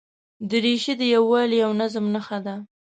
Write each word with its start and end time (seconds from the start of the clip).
دریشي 0.49 0.93
د 0.97 1.01
یووالي 1.15 1.59
او 1.65 1.71
نظم 1.81 2.05
نښه 2.13 2.39
ده. 2.45 2.55